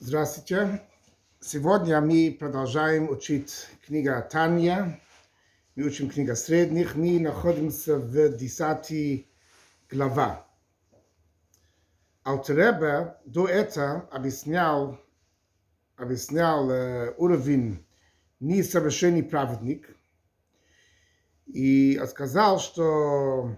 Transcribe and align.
Здравствуйте. 0.00 0.82
Сегодня 1.40 2.00
мы 2.00 2.36
продолжаем 2.38 3.08
учить 3.08 3.68
книга 3.86 4.20
Таня. 4.28 5.00
Мы 5.76 5.84
учим 5.84 6.10
книга 6.10 6.34
средних. 6.34 6.96
Мы 6.96 7.20
находимся 7.20 7.96
в 7.96 8.36
10 8.36 9.28
глава. 9.88 10.48
Алтереба 12.24 13.20
до 13.24 13.46
этого 13.46 14.08
объяснял, 14.10 14.98
объяснял 15.96 16.68
э, 16.70 17.14
уровень 17.16 17.86
несовершенный 18.40 19.22
праведник. 19.22 19.96
И 21.46 22.02
сказал, 22.08 22.58
что 22.58 23.56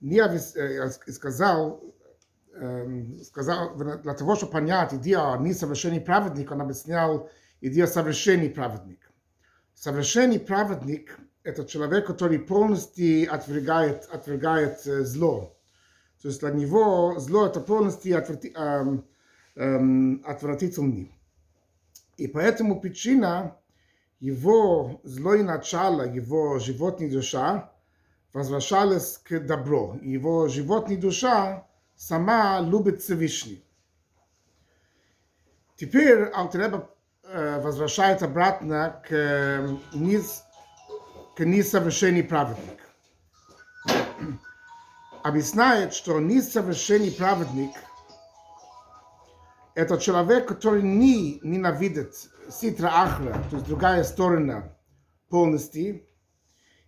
не 0.00 0.18
э, 0.18 0.90
сказал, 1.12 1.84
сказал, 3.24 3.76
для 3.76 4.14
того, 4.14 4.36
чтобы 4.36 4.52
понять 4.52 4.94
идею 4.94 5.40
несовершенный 5.40 6.00
праведник, 6.00 6.50
он 6.50 6.62
объяснял 6.62 7.30
идею 7.60 7.86
совершенный 7.86 8.50
праведник. 8.50 9.10
Совершенный 9.74 10.40
праведник– 10.40 11.18
это 11.44 11.64
человек, 11.64 12.06
который 12.06 12.38
полностью 12.38 13.32
отвергает, 13.32 14.08
отвергает 14.10 14.86
э, 14.86 15.04
зло. 15.04 15.56
То 16.20 16.28
есть 16.28 16.40
для 16.40 16.50
него 16.50 17.18
зло– 17.18 17.46
это 17.48 17.60
полностью 17.60 18.18
отврати, 18.18 18.52
эм, 18.56 19.04
эм, 19.54 20.22
отвратительный. 20.26 21.12
И 22.16 22.26
поэтому 22.26 22.80
причина 22.80 23.56
его 24.18 25.00
злое 25.04 25.44
начало, 25.44 26.02
его 26.02 26.58
животная 26.58 27.08
душа 27.08 27.72
возвращалась 28.32 29.18
к 29.18 29.38
добру. 29.38 29.96
Его 30.02 30.48
животная 30.48 30.96
душа 30.96 31.67
сама 31.98 32.60
любит 32.60 33.02
Всевышний. 33.02 33.62
Теперь 35.76 36.24
Алтереба 36.32 36.88
э, 37.24 37.60
возвращает 37.60 38.22
обратно 38.22 39.02
к, 39.06 39.12
э, 39.12 39.76
низ, 39.92 40.44
к 41.36 41.44
несовершенный 41.44 42.24
праведник. 42.24 42.80
Объясняет, 45.22 45.92
что 45.92 46.18
несовершенный 46.20 47.10
праведник– 47.10 47.72
это 49.74 49.98
человек, 49.98 50.46
который 50.46 50.82
не 50.82 51.40
ненавидит 51.42 52.14
ситра 52.50 52.88
ахра, 52.88 53.32
то 53.50 53.56
есть 53.56 53.68
другая 53.68 54.04
сторона 54.04 54.76
полностью, 55.28 56.02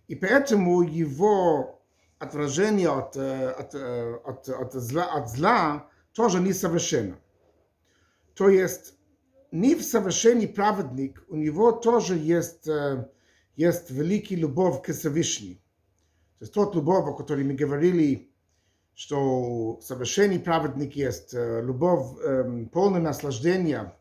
и 0.07 0.15
поэтому 0.15 0.81
его 0.81 1.80
отвержение 2.21 2.89
от, 2.89 3.17
э, 3.17 3.49
от, 3.49 3.73
э, 3.73 4.15
от, 4.23 4.47
от, 4.47 4.73
зла, 4.73 5.05
от 5.05 5.29
зла 5.29 5.89
тоже 6.13 6.39
несовершенно. 6.39 7.17
То 8.35 8.47
есть 8.47 8.93
не 9.51 9.73
в 9.73 9.83
совершенный 9.83 10.47
праведник, 10.47 11.23
у 11.29 11.35
него 11.35 11.71
тоже 11.71 12.15
есть, 12.15 12.67
э, 12.67 13.09
есть 13.55 13.89
великий 13.89 14.35
любовь 14.35 14.83
к 14.83 14.93
Всевышнему. 14.93 15.55
То 16.37 16.43
есть 16.43 16.53
тот 16.53 16.75
любовь, 16.75 17.09
о 17.09 17.13
которой 17.13 17.43
мы 17.43 17.55
говорили, 17.55 18.31
что 18.93 19.79
совершенный 19.81 20.39
праведник 20.39 20.95
есть 20.95 21.33
любовь, 21.33 22.19
эм, 22.23 22.69
полное 22.69 23.01
наслаждение, 23.01 23.95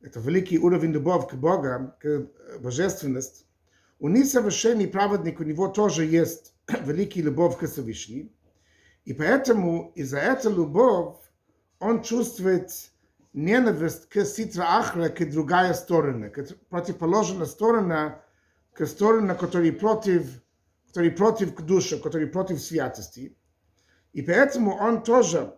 это 0.00 0.20
великий 0.20 0.58
уровень 0.58 0.92
любовь 0.92 1.28
к 1.28 1.34
Богу, 1.34 1.92
к 2.00 2.28
божественности. 2.60 3.44
У 3.98 4.08
несовершенный 4.08 4.88
праведник, 4.88 5.40
у 5.40 5.44
него 5.44 5.68
тоже 5.68 6.06
есть 6.06 6.55
великий 6.68 7.22
любовь 7.22 7.58
к 7.58 7.66
Всевышнему. 7.66 8.30
И 9.04 9.12
поэтому 9.12 9.92
из-за 9.94 10.18
этой 10.18 10.52
любовь 10.52 11.16
он 11.78 12.02
чувствует 12.02 12.70
ненависть 13.32 14.08
к 14.08 14.24
Ситра 14.24 14.64
Ахра, 14.64 15.08
к 15.08 15.24
другая 15.30 15.74
сторона, 15.74 16.28
к 16.28 16.44
противоположная 16.68 17.46
сторона, 17.46 18.20
к 18.72 18.86
стороне, 18.86 19.34
которая 19.34 19.72
против, 19.72 20.42
который 20.88 21.10
против 21.10 21.54
к 21.54 21.62
душе, 21.62 21.98
который 21.98 22.26
против 22.26 22.60
святости. 22.60 23.36
И 24.12 24.22
поэтому 24.22 24.74
он 24.74 25.02
тоже 25.02 25.54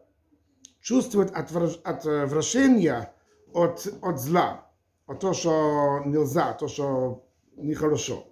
чувствует 0.80 1.30
отвращение 1.32 3.12
от, 3.54 3.86
от 4.02 4.20
зла, 4.20 4.70
от 5.06 5.20
того, 5.20 5.32
что 5.32 6.02
нельзя, 6.04 6.52
то, 6.54 6.68
что 6.68 7.24
нехорошо. 7.56 8.27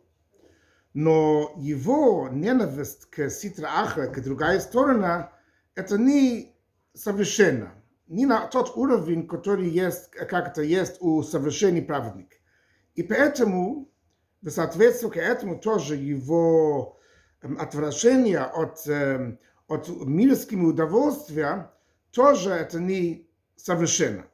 Но 0.96 1.52
его 1.58 2.30
ненависть 2.32 3.10
к 3.10 3.28
Ситра 3.28 3.66
Ахра, 3.66 4.06
к 4.06 4.22
другая 4.22 4.58
сторона, 4.60 5.30
это 5.74 5.98
не 5.98 6.56
совершенно. 6.94 7.74
Не 8.06 8.24
на 8.24 8.46
тот 8.46 8.74
уровень, 8.78 9.28
который 9.28 9.68
есть, 9.68 10.10
как 10.12 10.48
это 10.48 10.62
есть 10.62 10.96
у 11.00 11.22
совершенный 11.22 11.82
праведник. 11.82 12.40
И 12.94 13.02
поэтому, 13.02 13.92
в 14.40 14.48
соответствии 14.48 15.10
к 15.10 15.18
этому, 15.18 15.58
тоже 15.58 15.96
его 15.96 16.98
эм, 17.42 17.60
отвращение 17.60 18.40
от, 18.40 18.86
эм, 18.86 19.38
от 19.68 19.90
мирскими 19.90 20.64
удовольствия, 20.64 21.72
тоже 22.10 22.48
это 22.48 22.80
не 22.80 23.28
совершенно. 23.54 24.24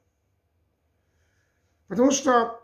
Потому 1.89 2.13
что 2.13 2.62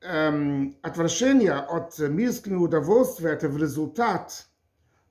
отвращение 0.00 1.52
от 1.52 1.98
мирскими 1.98 2.56
удовольствия 2.56 3.30
это 3.30 3.48
в 3.48 3.56
результат, 3.56 4.46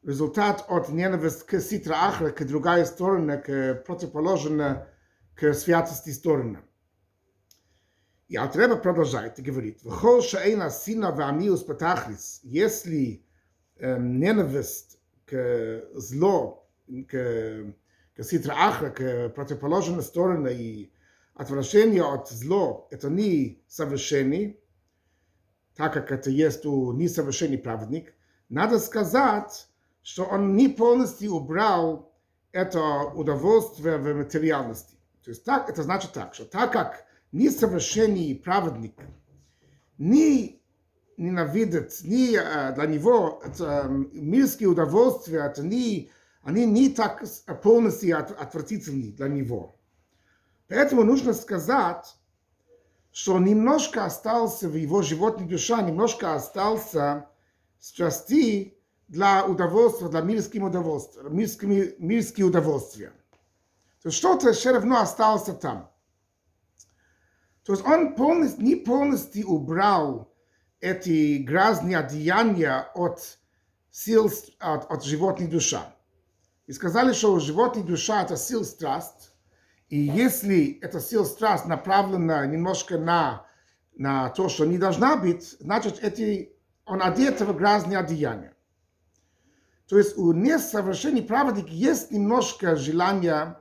результат 0.04 0.66
от 0.68 0.90
ненависти 0.90 1.46
к 1.46 1.60
ситра 1.60 1.96
ахра, 1.96 2.30
к 2.30 2.46
другая 2.46 2.86
сторона, 2.86 3.38
к 3.38 3.84
противоположной 3.86 4.86
к 5.36 5.54
святости 5.54 6.12
стороны. 6.12 6.60
И 8.28 8.36
Алтреба 8.36 8.78
продолжает 8.78 9.38
и 9.40 9.42
говорит, 9.42 9.82
«Вхол 9.82 10.22
шаэйна 10.22 10.70
сина 10.70 11.12
вамиус 11.12 11.64
патахлис, 11.64 12.40
если 12.44 13.26
эм, 13.78 14.20
ненависть 14.20 15.00
к 15.26 15.86
зло, 15.94 16.68
к, 16.88 17.74
к 18.16 18.24
ситра 18.24 18.54
ахра, 18.54 18.90
к 18.90 19.30
противоположной 19.30 20.04
стороне 20.04 20.54
и 20.54 20.94
отвращение 21.36 22.04
от 22.04 22.30
зло, 22.30 22.88
это 22.92 23.10
не 23.10 23.64
совершенный, 23.68 24.60
так 25.79 25.93
как 25.93 26.11
это 26.11 26.29
есть 26.29 26.67
у 26.67 26.93
несовершенный 26.93 27.57
праведник, 27.57 28.13
надо 28.49 28.81
сказать, 28.81 29.69
что 30.03 30.25
он 30.25 30.57
не 30.57 30.69
полностью 30.69 31.35
убрал 31.35 32.13
это 32.51 32.81
удовольствие 33.15 33.97
в 33.97 34.13
материальности. 34.13 34.97
То 35.23 35.31
есть 35.31 35.45
так, 35.45 35.71
это 35.71 35.85
значит 35.85 36.13
так, 36.13 36.35
что 36.35 36.47
так 36.47 36.73
как 36.73 37.05
несовершенный 37.31 38.35
праведник 38.35 38.95
не 39.99 40.61
ненавидит, 41.17 42.01
не, 42.03 42.33
для 42.75 42.87
него 42.87 43.41
это, 43.45 43.87
мирские 43.89 44.71
удовольствия, 44.71 45.45
это 45.45 45.63
не, 45.63 46.11
они 46.43 46.67
не 46.67 46.89
так 46.89 47.23
полностью 47.63 48.19
отвратительны 48.19 49.13
для 49.13 49.29
него. 49.29 49.77
Поэтому 50.67 51.05
нужно 51.05 51.35
сказать, 51.35 52.17
что 53.19 53.37
немножко 53.41 54.05
остался 54.05 54.69
в 54.69 54.77
его 54.77 55.03
животной 55.03 55.49
душе, 55.49 55.75
немножко 55.83 56.37
остался 56.37 57.29
страсти 57.81 58.79
для 59.09 59.45
удовольствия, 59.45 60.09
для 60.09 60.21
мирских 60.21 60.63
удовольствий, 60.63 61.23
мирскими, 61.29 61.97
мирские 61.99 62.47
удовольствия. 62.47 63.13
То 64.05 64.13
что-то 64.13 64.53
все 64.53 64.73
равно 64.73 65.01
осталось 65.01 65.51
там. 65.61 65.91
То 67.65 67.73
есть 67.73 67.85
он 67.85 68.15
полностью, 68.15 68.63
не 68.63 68.77
полностью 68.77 69.49
убрал 69.49 70.33
эти 70.79 71.39
грязные 71.39 71.99
одеяния 71.99 72.89
от 72.95 73.41
сил, 73.91 74.31
от, 74.61 74.89
от 74.93 75.03
животной 75.03 75.49
душа. 75.49 75.93
И 76.69 76.73
сказали, 76.73 77.13
что 77.13 77.41
животная 77.41 77.83
душа– 77.83 78.23
это 78.25 78.37
сил 78.37 78.65
страсть, 78.65 79.28
и 79.89 79.99
если 79.99 80.79
эта 80.81 81.01
сила 81.01 81.25
страсть 81.25 81.65
направлена 81.65 82.45
немножко 82.47 82.99
на, 82.99 83.47
на 83.97 84.29
то, 84.31 84.49
что 84.49 84.67
не 84.67 84.77
должна 84.77 85.17
быть, 85.17 85.57
значит, 85.61 86.03
эти, 86.03 86.53
он 86.85 87.03
одет 87.03 87.41
в 87.41 87.57
грязные 87.57 87.99
одеяния. 87.99 88.55
То 89.87 89.97
есть 89.97 90.19
у 90.19 90.33
несовершенной 90.33 91.23
праведника 91.23 91.71
есть 91.71 92.11
немножко 92.11 92.77
желание 92.77 93.59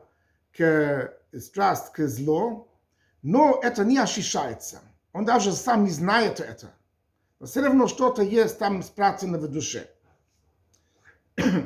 к 0.55 1.13
страсть, 1.39 1.93
к 1.93 2.05
злу, 2.07 2.67
но 3.21 3.61
это 3.63 3.85
не 3.85 3.97
ощущается. 3.97 4.81
Он 5.13 5.23
даже 5.23 5.53
сам 5.53 5.85
не 5.85 5.91
знает 5.91 6.41
это. 6.41 6.73
Но 7.39 7.45
все 7.45 7.61
равно 7.61 7.87
что-то 7.87 8.21
есть 8.21 8.59
там 8.59 8.83
спрятано 8.83 9.37
в 9.37 9.47
душе. 9.47 9.89
Окей, 11.37 11.65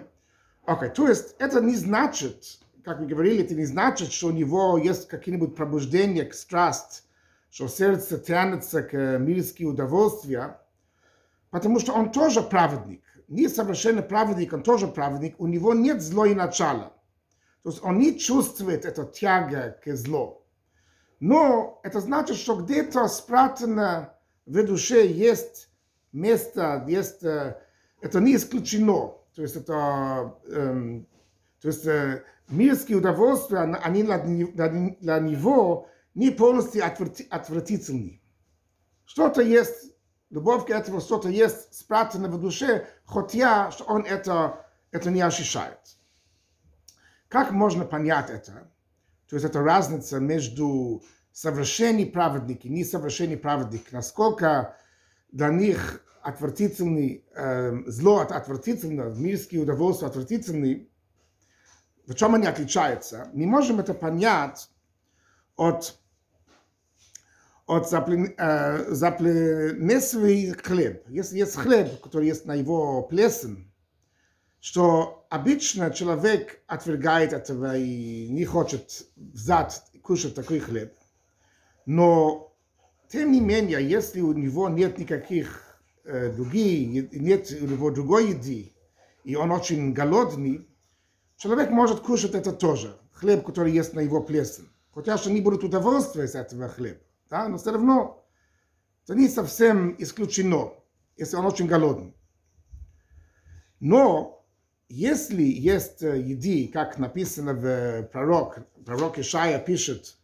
okay, 0.65 0.89
то 0.89 1.07
есть 1.07 1.35
это 1.39 1.61
не 1.61 1.75
значит, 1.75 2.60
как 2.83 2.99
мы 2.99 3.07
говорили, 3.07 3.43
это 3.43 3.55
не 3.55 3.65
значит, 3.65 4.11
что 4.11 4.27
у 4.27 4.31
него 4.31 4.77
есть 4.77 5.07
какие-нибудь 5.07 5.55
пробуждения 5.55 6.25
к 6.25 6.33
страсть, 6.33 7.05
что 7.49 7.67
сердце 7.67 8.17
тянется 8.17 8.81
к 8.81 9.17
мирским 9.19 9.69
удовольствиям, 9.69 10.55
потому 11.49 11.79
что 11.79 11.93
он 11.93 12.11
тоже 12.11 12.41
праведник. 12.41 13.03
Не 13.27 13.47
совершенно 13.47 14.01
праведник, 14.01 14.53
он 14.53 14.63
тоже 14.63 14.87
праведник, 14.87 15.35
у 15.39 15.47
него 15.47 15.73
нет 15.73 16.01
злой 16.01 16.35
начала. 16.35 16.93
То 17.63 17.69
есть 17.69 17.83
он 17.83 17.99
не 17.99 18.17
чувствует 18.17 18.85
эту 18.85 19.05
тягу 19.05 19.75
к 19.83 19.95
злу. 19.95 20.43
Но 21.19 21.79
это 21.83 21.99
значит, 21.99 22.37
что 22.37 22.55
где-то 22.55 23.07
спрятано 23.07 24.15
в 24.45 24.65
душе 24.65 25.05
есть 25.05 25.69
место, 26.11 26.83
есть, 26.87 27.23
э, 27.23 27.61
это 28.01 28.19
не 28.19 28.35
исключено. 28.35 29.17
То 29.35 29.43
есть 29.43 29.55
это, 29.55 30.35
эм, 30.47 31.07
то 31.61 31.67
есть 31.67 31.85
э, 31.85 32.23
мирские 32.51 32.97
удовольствия, 32.97 33.59
они 33.59 34.03
для, 34.03 35.19
него 35.19 35.87
не 36.13 36.31
полностью 36.31 36.85
отврати, 36.85 37.27
отвратительны. 37.29 38.21
Что-то 39.05 39.41
есть, 39.41 39.93
любовь 40.29 40.65
к 40.65 40.69
этому, 40.69 41.01
что-то 41.01 41.29
есть 41.29 41.73
спрятано 41.73 42.27
в 42.27 42.39
душе, 42.39 42.87
хотя 43.05 43.71
что 43.71 43.85
он 43.85 44.03
это, 44.03 44.65
это 44.91 45.09
не 45.09 45.21
ощущает. 45.21 45.79
Как 47.27 47.51
можно 47.51 47.85
понять 47.85 48.29
это? 48.29 48.69
То 49.29 49.35
есть 49.37 49.45
это 49.45 49.61
разница 49.61 50.19
между 50.19 51.03
совершенный 51.31 52.05
праведник 52.05 52.65
и 52.65 52.69
несовершенный 52.69 53.37
праведник, 53.37 53.91
насколько 53.91 54.75
для 55.31 55.49
них 55.49 56.03
отвратительный, 56.21 57.25
э, 57.33 57.83
зло 57.87 58.19
отвратительно, 58.19 59.03
мирские 59.03 59.61
удовольствия 59.61 60.07
отвратительны, 60.07 60.90
в 62.07 62.15
чем 62.15 62.35
они 62.35 62.47
отличаются, 62.47 63.29
мы 63.33 63.45
можем 63.45 63.79
это 63.79 63.93
понять 63.93 64.69
от, 65.55 65.99
от 67.67 67.89
заплен, 67.89 68.33
э, 68.37 68.93
запленесвый 68.93 70.51
хлеб. 70.51 71.03
Если 71.07 71.37
есть 71.37 71.55
хлеб, 71.55 72.01
который 72.01 72.27
есть 72.27 72.45
на 72.45 72.55
его 72.55 73.03
плесен, 73.03 73.71
что 74.59 75.25
обычно 75.29 75.91
человек 75.91 76.61
отвергает 76.67 77.33
этого 77.33 77.77
и 77.77 78.27
не 78.29 78.45
хочет 78.45 79.07
взять 79.15 79.81
кушать 80.03 80.35
такой 80.35 80.59
хлеб. 80.59 80.93
Но, 81.85 82.55
тем 83.07 83.31
не 83.31 83.39
менее, 83.39 83.87
если 83.87 84.21
у 84.21 84.33
него 84.33 84.69
нет 84.69 84.99
никаких 84.99 85.79
э, 86.05 86.31
других, 86.31 87.11
нет 87.11 87.51
у 87.59 87.65
него 87.65 87.89
другой 87.89 88.29
еды, 88.29 88.73
и 89.23 89.35
он 89.35 89.51
очень 89.51 89.93
голодный, 89.93 90.67
человек 91.41 91.71
может 91.71 92.01
кушать 92.01 92.35
это 92.35 92.53
тоже, 92.53 92.95
хлеб, 93.13 93.43
который 93.43 93.71
есть 93.71 93.93
на 93.93 94.01
его 94.01 94.21
плесен. 94.21 94.69
Хотя 94.93 95.17
что 95.17 95.31
не 95.31 95.41
будет 95.41 95.63
удовольствия 95.63 96.25
из 96.25 96.35
этого 96.35 96.69
хлеба, 96.69 96.99
да? 97.29 97.47
но 97.47 97.57
все 97.57 97.71
равно 97.71 98.23
это 99.03 99.15
не 99.15 99.27
совсем 99.27 99.95
исключено, 99.97 100.71
если 101.17 101.37
он 101.37 101.47
очень 101.47 101.65
голодный. 101.65 102.13
Но 103.79 104.45
если 104.87 105.41
есть 105.41 106.01
еды, 106.01 106.69
как 106.71 106.99
написано 106.99 107.55
в 107.55 108.03
пророк, 108.11 108.59
пророк 108.85 109.17
Ишая 109.17 109.57
пишет, 109.57 110.17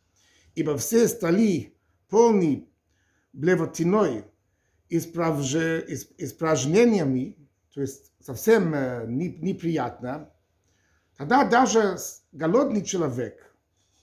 ибо 0.53 0.77
все 0.77 1.07
стали 1.07 1.73
полны 2.09 2.69
блевотиной 3.33 4.25
испражнениями, 4.89 7.35
то 7.73 7.81
есть 7.81 8.13
совсем 8.19 8.69
неприятно, 9.17 10.31
тогда 11.17 11.45
даже 11.45 11.97
голодный 12.31 12.83
человек, 12.83 13.53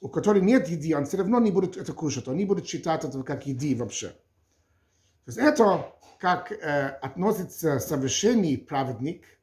у 0.01 0.09
которого 0.09 0.43
нет 0.43 0.69
еды, 0.69 0.97
он 0.97 1.07
все 1.07 1.19
равно 1.19 1.41
не 1.41 1.51
будет 1.51 1.77
это 1.77 1.93
кушать, 1.93 2.29
он 2.29 2.37
не 2.37 2.45
будет 2.45 2.67
считать 2.67 3.05
это 3.05 3.23
как 3.23 3.47
еды 3.47 3.75
вообще. 3.77 4.09
То 4.09 5.29
есть 5.29 5.39
это 5.39 5.95
как 6.19 6.53
э, 6.53 6.89
относится 7.01 7.79
совершенный 7.79 8.59
праведник– 8.59 9.25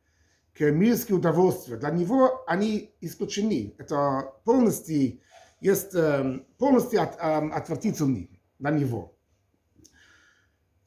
к 0.54 0.72
мирским 0.72 1.18
удовольствиям. 1.18 1.80
Для 1.80 1.92
него 1.92 2.44
они 2.48 2.94
исключены. 3.02 3.74
Это 3.78 4.34
полностью 4.44 5.20
есть 5.60 5.96
полностью 6.58 7.02
от, 7.02 7.18
отвратительный 7.20 8.42
для 8.60 8.72
него. 8.72 9.16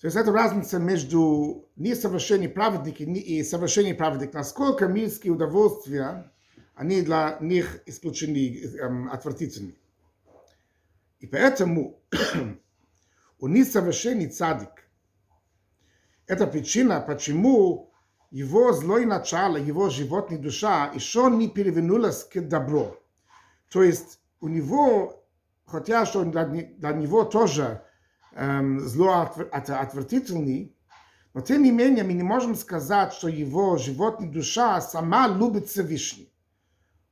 То 0.01 0.09
есть 0.09 0.17
это 0.17 0.33
разница 0.33 0.79
между 0.79 1.71
несовершенным 1.77 2.53
праведником 2.53 3.15
и 3.15 3.43
совершенным 3.43 3.97
праведником. 3.97 4.41
Насколько 4.41 4.87
мирские 4.87 5.33
удовольствия, 5.33 6.31
они 6.75 7.03
для 7.03 7.39
них 7.41 7.83
исключены, 7.87 9.09
отвратительны. 9.11 9.75
И 11.21 11.27
поэтому 11.27 12.01
у 13.39 13.49
несовершенный 13.49 14.29
цадик, 14.29 14.89
это 16.27 16.47
причина, 16.47 17.01
почему 17.01 17.93
его 18.31 18.73
злое 18.73 19.07
начало, 19.07 19.57
его 19.57 19.91
животная 19.91 20.39
душа 20.39 20.91
еще 20.95 21.31
не 21.31 21.49
перевернулась 21.49 22.25
к 22.25 22.41
добру. 22.41 22.97
То 23.71 23.83
есть 23.83 24.21
у 24.41 24.49
него, 24.49 25.25
хотя 25.67 26.05
что 26.05 26.25
для, 26.25 26.45
для 26.45 26.93
него 26.93 27.25
тоже 27.25 27.83
эм, 28.33 28.81
зло 28.81 29.33
отвратительный, 29.53 30.77
но 31.33 31.41
тем 31.41 31.63
не 31.63 31.71
менее 31.71 32.05
мы 32.05 32.13
не 32.13 32.23
можем 32.23 32.55
сказать, 32.55 33.13
что 33.13 33.29
его 33.29 33.77
животная 33.77 34.31
душа 34.31 34.81
сама 34.81 35.29
любит 35.29 35.69
Всевышний. 35.69 36.34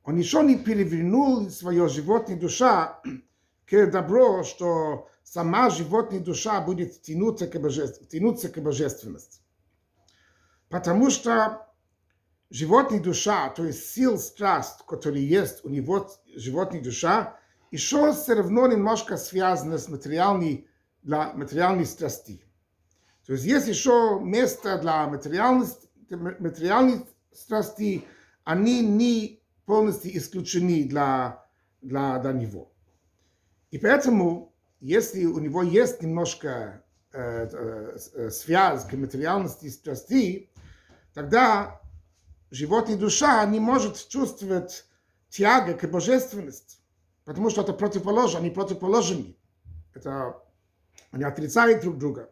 Он 0.03 0.17
еще 0.17 0.43
не 0.43 0.57
перевернул 0.57 1.49
свою 1.49 1.87
животную 1.87 2.39
душа 2.39 3.01
к 3.65 3.87
добру, 3.87 4.43
что 4.43 5.07
сама 5.23 5.69
животная 5.69 6.19
душа 6.19 6.59
будет 6.59 7.01
тянуться 7.01 7.47
к, 7.47 7.59
божеств... 7.59 8.07
тянуться 8.09 8.49
к 8.49 8.61
божественности. 8.61 9.41
Потому 10.69 11.09
что 11.09 11.67
животная 12.49 12.99
душа, 12.99 13.49
то 13.49 13.63
есть 13.63 13.91
сил 13.91 14.17
страст, 14.17 14.83
которые 14.83 15.27
есть 15.27 15.63
у 15.63 15.69
него, 15.69 16.09
животная 16.35 16.81
душа, 16.81 17.39
еще 17.71 18.13
все 18.13 18.33
равно 18.33 18.67
немножко 18.67 19.17
связаны 19.17 19.77
с 19.77 19.87
материальной, 19.87 20.67
для 21.01 21.33
материальной 21.33 21.85
страсти. 21.85 22.43
То 23.25 23.33
есть 23.33 23.45
есть 23.45 23.67
еще 23.67 24.19
место 24.21 24.77
для 24.79 25.07
материальной, 25.07 25.67
материальной 26.09 27.05
страсти, 27.31 28.05
они 28.43 28.81
не 28.81 29.42
полностью 29.65 30.15
исключены 30.17 30.83
для, 30.83 31.45
для, 31.81 32.19
для 32.19 32.31
него. 32.33 32.71
И 33.71 33.77
поэтому, 33.77 34.53
если 34.79 35.25
у 35.25 35.39
него 35.39 35.63
есть 35.63 36.01
немножко 36.01 36.83
э, 37.11 37.47
э, 37.51 38.29
связь 38.29 38.85
к 38.85 38.93
материальности 38.93 39.69
страсти, 39.69 40.51
тогда 41.13 41.81
животная 42.51 42.97
душа 42.97 43.43
не 43.45 43.59
может 43.59 44.07
чувствовать 44.07 44.85
тяга 45.29 45.73
к 45.73 45.89
божественности, 45.89 46.77
потому 47.25 47.49
что 47.49 47.61
это 47.61 47.73
противоположно, 47.73 48.39
они 48.39 48.51
противоположны. 48.51 49.35
Это 49.93 50.43
они 51.11 51.23
отрицают 51.23 51.81
друг 51.81 51.97
друга. 51.97 52.29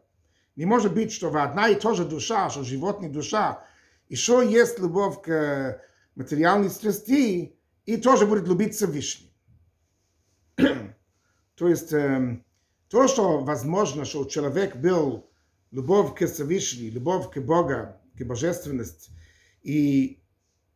Не 0.56 0.66
может 0.66 0.94
быть, 0.94 1.12
что 1.12 1.30
в 1.30 1.38
одна 1.38 1.70
и 1.70 1.76
та 1.76 1.94
же 1.94 2.04
душа, 2.04 2.50
что 2.50 2.64
животная 2.64 3.10
душа, 3.10 3.64
еще 4.10 4.46
есть 4.48 4.80
любовь 4.80 5.22
к 5.22 5.82
материальной 6.16 6.70
страсти, 6.70 7.56
и 7.86 7.98
тоже 7.98 8.26
будет 8.26 8.48
любить 8.48 8.76
Всевышний. 8.76 9.34
То 10.56 11.68
есть 11.68 11.90
то, 11.90 13.08
что 13.08 13.40
возможно, 13.40 14.06
что 14.06 14.22
у 14.22 14.28
человека 14.28 14.78
был 14.78 15.30
любовь 15.72 16.14
к 16.16 16.26
Всевышнему, 16.26 16.92
любовь 16.92 17.32
к 17.32 17.40
Богу, 17.40 17.96
к 18.18 18.24
божественности, 18.24 19.12
и 19.64 20.22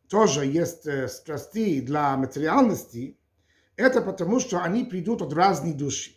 тоже 0.08 0.46
есть 0.46 0.86
страсти 1.10 1.80
для 1.80 2.16
материальности, 2.16 3.18
это 3.76 4.00
потому, 4.00 4.40
что 4.40 4.62
они 4.62 4.84
придут 4.84 5.22
от 5.22 5.32
разной 5.32 5.74
души. 5.74 6.12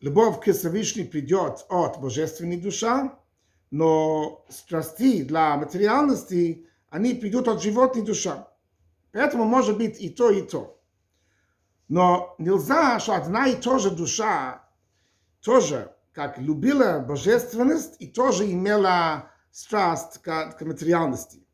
Любовь 0.00 0.40
к 0.40 0.52
Всевышнему 0.52 1.08
придет 1.08 1.66
от 1.68 2.00
божественной 2.00 2.58
души, 2.58 3.10
но 3.70 4.44
страсти 4.48 5.22
для 5.22 5.56
материальности, 5.56 6.65
они 6.88 7.14
придут 7.14 7.48
от 7.48 7.62
животной 7.62 8.02
души. 8.02 8.44
Поэтому 9.12 9.44
может 9.44 9.76
быть 9.76 10.00
и 10.00 10.10
то, 10.10 10.30
и 10.30 10.42
то. 10.42 10.80
Но 11.88 12.34
нельзя, 12.38 12.98
что 12.98 13.14
одна 13.14 13.46
и 13.46 13.56
та 13.56 13.78
же 13.78 13.90
душа 13.90 14.68
тоже 15.40 15.92
как 16.12 16.38
любила 16.38 16.98
божественность 16.98 17.96
и 17.98 18.06
тоже 18.06 18.50
имела 18.50 19.30
страсть 19.50 20.18
к, 20.18 20.56
к 20.58 20.62
материальности. 20.62 21.46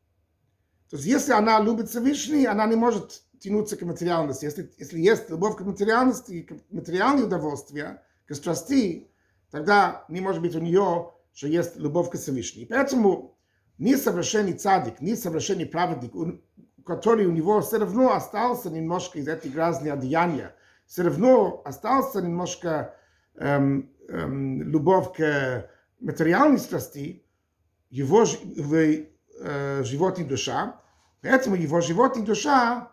То 0.89 0.97
есть, 0.97 1.07
если 1.07 1.33
она 1.33 1.59
любит 1.59 1.89
Всевышний, 1.89 2.45
она 2.45 2.65
не 2.65 2.75
может 2.75 3.23
тянуться 3.39 3.75
к 3.75 3.81
материальности. 3.81 4.45
Если, 4.45 4.73
если 4.77 4.99
есть 4.99 5.29
любовь 5.29 5.57
к 5.57 5.61
материальности, 5.61 6.43
к 6.43 6.53
материальному 6.71 7.27
удовольствию, 7.27 7.99
к 8.25 8.33
страсти, 8.33 9.11
тогда 9.51 10.05
не 10.07 10.21
может 10.21 10.41
быть 10.41 10.55
у 10.55 10.59
нее, 10.59 11.11
что 11.33 11.47
есть 11.47 11.75
любовь 11.75 12.09
к 12.09 12.17
Всевышнему. 12.17 12.67
Поэтому 12.69 13.37
несовершенный 13.83 14.53
цадик, 14.53 15.01
несовершенный 15.01 15.65
праведник, 15.65 16.13
который 16.85 17.25
у 17.25 17.31
него 17.31 17.61
все 17.61 17.77
равно 17.77 18.13
остался 18.13 18.69
немножко 18.69 19.19
из 19.19 19.27
этих 19.27 19.53
грязных 19.53 19.93
одеяния, 19.93 20.55
все 20.87 21.03
равно 21.03 21.61
остался 21.65 22.21
немножко 22.21 22.95
эм, 23.35 23.91
эм, 24.07 24.61
любовь 24.63 25.15
к 25.15 25.69
материальной 25.99 26.59
страсти, 26.59 27.25
его 27.89 28.23
э, 28.23 29.83
животная 29.83 30.25
душа, 30.25 30.81
поэтому 31.21 31.55
его 31.55 31.81
животная 31.81 32.25
душа 32.25 32.91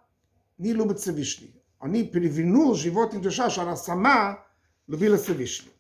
не 0.59 0.73
любит 0.73 0.99
Всевышний. 0.99 1.63
они 1.79 2.05
перевернул 2.05 2.75
животная 2.75 3.23
душа, 3.23 3.49
что 3.49 3.63
она 3.63 3.77
сама 3.77 4.45
любила 4.87 5.17
Всевышний. 5.17 5.73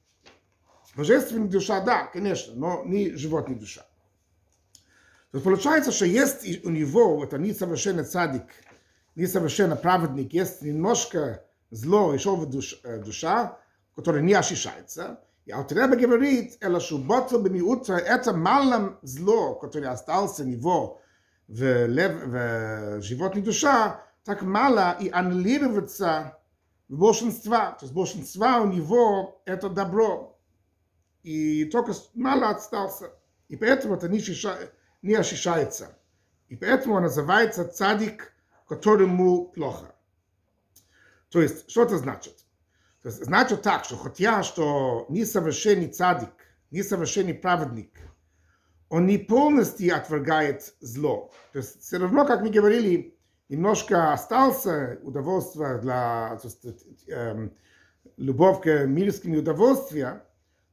Божественная 0.96 1.48
душа, 1.48 1.80
да, 1.80 2.06
конечно, 2.06 2.54
но 2.54 2.82
не 2.84 3.10
животная 3.10 3.56
душа. 3.56 3.89
То 5.30 5.36
есть 5.36 5.44
получается, 5.44 5.92
что 5.92 6.06
есть 6.06 6.64
у 6.64 6.70
него, 6.70 7.22
это 7.22 7.38
несовершенный 7.38 8.04
цадик, 8.04 8.44
несовершенно 9.14 9.76
праведник, 9.76 10.32
есть 10.32 10.62
немножко 10.62 11.44
зло, 11.70 12.12
еще 12.12 12.34
в 12.34 12.46
душ, 12.46 12.80
душа, 13.04 13.58
которое 13.94 14.22
не 14.22 14.34
ощущается. 14.34 15.20
И 15.46 15.52
Алтереба 15.52 15.96
говорит, 15.96 16.56
эло 16.60 16.80
шуботу 16.80 17.40
бемиутра, 17.40 17.94
это 17.94 18.32
малом 18.32 18.98
зло, 19.02 19.54
которое 19.54 19.88
остался 19.88 20.42
у 20.42 20.46
него 20.46 21.00
в, 21.46 21.86
лев, 21.86 22.24
в 22.24 23.02
животной 23.02 23.42
душа, 23.42 24.04
так 24.24 24.42
мало 24.42 24.96
и 25.00 25.08
аннулируется 25.10 26.38
в 26.88 26.98
большинства. 26.98 27.72
То 27.72 27.84
есть 27.84 27.94
большинства 27.94 28.60
у 28.60 28.66
него 28.66 29.40
это 29.44 29.68
добро. 29.68 30.38
И 31.22 31.64
только 31.66 31.94
мало 32.14 32.50
остался. 32.50 33.12
И 33.48 33.56
поэтому 33.56 33.94
это 33.94 34.08
не, 34.08 34.18
ощущается, 34.18 34.72
не 35.02 35.14
ощущается. 35.14 35.96
И 36.48 36.56
поэтому 36.56 36.96
он 36.96 37.02
называется 37.02 37.64
цадик, 37.64 38.32
которому 38.66 39.46
плохо. 39.46 39.94
То 41.30 41.42
есть, 41.42 41.70
что 41.70 41.82
это 41.82 41.98
значит? 41.98 42.36
То 43.02 43.08
есть, 43.08 43.24
значит 43.24 43.62
так, 43.62 43.84
что 43.84 43.96
хотя, 43.96 44.42
что 44.42 45.06
несовершенный 45.08 45.88
цадик, 45.88 46.30
несовершенный 46.70 47.34
праведник, 47.34 47.98
он 48.88 49.06
не 49.06 49.18
полностью 49.18 49.96
отвергает 49.96 50.74
зло. 50.80 51.32
То 51.52 51.58
есть, 51.58 51.80
все 51.82 51.98
равно, 51.98 52.26
как 52.26 52.42
мы 52.42 52.50
говорили, 52.50 53.16
немножко 53.48 54.12
остался 54.12 55.00
удовольствие 55.02 55.78
для, 55.78 56.38
то 56.40 56.48
есть, 56.48 57.08
эм, 57.08 57.52
любовь 58.16 58.62
к 58.62 58.86
мирским 58.86 59.34
удовольствиям, 59.34 60.22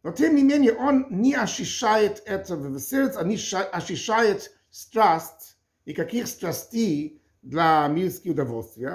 но 0.07 0.13
тем 0.13 0.37
не 0.37 0.43
менее 0.43 0.71
он 0.71 1.05
не 1.09 1.33
ощущает 1.33 2.23
это 2.25 2.55
в 2.55 2.79
сердце, 2.79 3.19
он 3.19 3.27
не 3.27 3.35
ощущает 3.73 4.53
страсть 4.69 5.57
и 5.83 5.93
каких 5.93 6.27
страстей 6.27 7.21
для 7.41 7.85
мирских 7.89 8.31
удовольствий, 8.31 8.87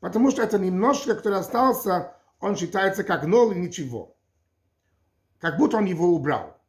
потому 0.00 0.32
что 0.32 0.42
это 0.42 0.58
немножко, 0.58 1.14
который 1.14 1.38
остался, 1.38 2.14
он 2.40 2.56
считается 2.56 3.04
как 3.04 3.26
ноль 3.26 3.56
и 3.56 3.60
ничего. 3.60 4.16
Как 5.38 5.56
будто 5.56 5.76
он 5.76 5.84
его 5.84 6.08
убрал. 6.08 6.60